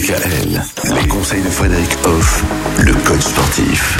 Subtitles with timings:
[0.00, 0.62] DKL,
[0.94, 2.42] les conseils de Frédéric Hoff,
[2.78, 3.98] le coach sportif.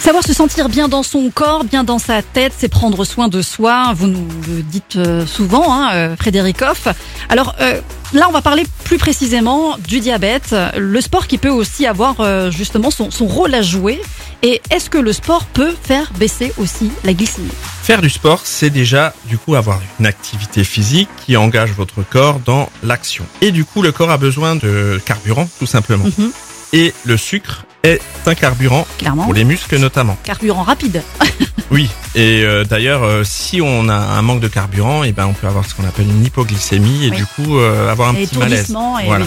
[0.00, 3.40] Savoir se sentir bien dans son corps, bien dans sa tête, c'est prendre soin de
[3.40, 3.92] soi.
[3.94, 6.88] Vous nous le dites euh, souvent, hein, euh, Frédéric Hoff.
[7.28, 7.80] Alors euh,
[8.14, 12.90] là, on va parler plus précisément du diabète, le sport qui peut aussi avoir justement
[12.90, 14.00] son, son rôle à jouer.
[14.48, 17.50] Et est-ce que le sport peut faire baisser aussi la glycémie
[17.82, 22.38] Faire du sport, c'est déjà du coup avoir une activité physique qui engage votre corps
[22.38, 23.26] dans l'action.
[23.40, 26.04] Et du coup, le corps a besoin de carburant, tout simplement.
[26.16, 26.30] Mhm.
[26.74, 29.24] Et le sucre est un carburant Clairement.
[29.24, 30.16] pour les muscles notamment.
[30.22, 31.02] Carburant rapide.
[31.72, 31.90] Oui.
[32.14, 35.48] Et euh, d'ailleurs, euh, si on a un manque de carburant, et ben on peut
[35.48, 37.16] avoir ce qu'on appelle une hypoglycémie et Oui.
[37.16, 38.70] du coup euh, avoir un et petit malaise.
[38.70, 39.26] Et Voilà.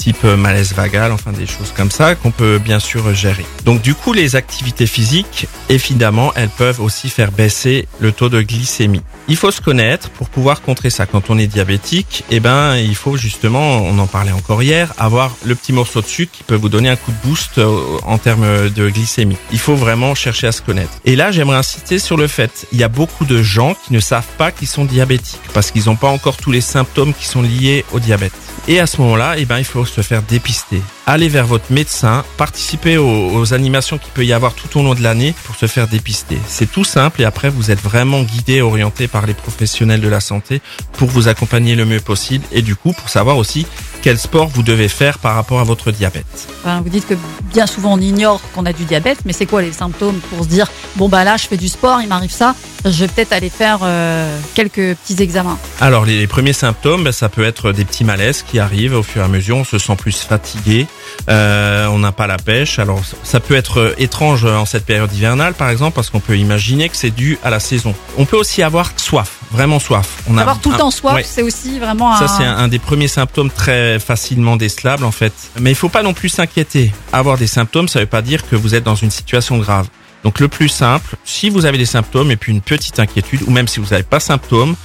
[0.00, 3.44] Type euh, malaise vagal, enfin des choses comme ça qu'on peut bien sûr gérer.
[3.66, 8.40] Donc du coup, les activités physiques, évidemment, elles peuvent aussi faire baisser le taux de
[8.40, 9.02] glycémie.
[9.28, 11.04] Il faut se connaître pour pouvoir contrer ça.
[11.04, 15.36] Quand on est diabétique, eh ben, il faut justement, on en parlait encore hier, avoir
[15.44, 18.16] le petit morceau de sucre qui peut vous donner un coup de boost euh, en
[18.16, 19.36] termes de glycémie.
[19.52, 20.92] Il faut vraiment chercher à se connaître.
[21.04, 24.00] Et là, j'aimerais insister sur le fait, il y a beaucoup de gens qui ne
[24.00, 27.42] savent pas qu'ils sont diabétiques parce qu'ils n'ont pas encore tous les symptômes qui sont
[27.42, 28.32] liés au diabète.
[28.68, 30.80] Et à ce moment-là, eh ben, il faut se faire dépister.
[31.06, 35.02] Allez vers votre médecin, participez aux, animations qu'il peut y avoir tout au long de
[35.02, 36.38] l'année pour se faire dépister.
[36.46, 40.20] C'est tout simple et après vous êtes vraiment guidé, orienté par les professionnels de la
[40.20, 40.60] santé
[40.92, 43.66] pour vous accompagner le mieux possible et du coup pour savoir aussi
[44.02, 46.48] quel sport vous devez faire par rapport à votre diabète.
[46.64, 47.14] Vous dites que
[47.52, 50.48] bien souvent on ignore qu'on a du diabète, mais c'est quoi les symptômes pour se
[50.48, 52.54] dire bon bah là je fais du sport, il m'arrive ça,
[52.84, 55.58] je vais peut-être aller faire euh, quelques petits examens.
[55.80, 59.02] Alors les, les premiers symptômes, ben, ça peut être des petits malaises qui arrivent au
[59.02, 59.56] fur et à mesure.
[59.58, 60.86] On se sent plus fatigué,
[61.28, 62.78] euh, on n'a pas la pêche.
[62.78, 66.38] Alors ça peut être euh, étrange en cette période hivernale, par exemple, parce qu'on peut
[66.38, 67.94] imaginer que c'est dû à la saison.
[68.18, 70.08] On peut aussi avoir soif, vraiment soif.
[70.28, 71.24] On a Avoir tout le un- temps soif, ouais.
[71.26, 72.28] c'est aussi vraiment Ça, un...
[72.28, 75.32] c'est un, un des premiers symptômes très facilement décelables, en fait.
[75.58, 76.92] Mais il faut pas non plus s'inquiéter.
[77.12, 79.86] Avoir des symptômes, ça veut pas dire que vous êtes dans une situation grave.
[80.24, 83.50] Donc, le plus simple, si vous avez des symptômes et puis une petite inquiétude, ou
[83.50, 84.76] même si vous n'avez pas symptômes,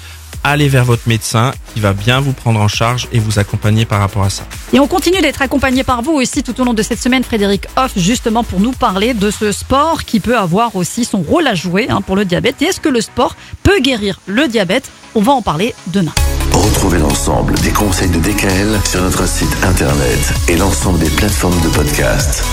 [0.43, 3.99] allez vers votre médecin qui va bien vous prendre en charge et vous accompagner par
[3.99, 4.43] rapport à ça.
[4.73, 7.67] Et on continue d'être accompagné par vous aussi tout au long de cette semaine, Frédéric
[7.75, 11.55] Hoff, justement pour nous parler de ce sport qui peut avoir aussi son rôle à
[11.55, 12.61] jouer hein, pour le diabète.
[12.61, 14.89] Et est-ce que le sport peut guérir le diabète?
[15.15, 16.13] On va en parler demain.
[16.51, 21.69] Retrouvez l'ensemble des conseils de DKL sur notre site internet et l'ensemble des plateformes de
[21.69, 22.43] podcast.